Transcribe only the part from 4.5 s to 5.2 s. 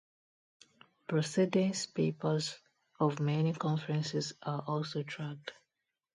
also